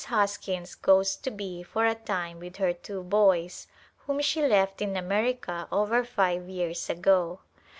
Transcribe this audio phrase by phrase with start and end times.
[0.07, 3.67] Hoskins goes to be for a time with her two boys
[4.07, 7.41] whom she left in America over five years ago.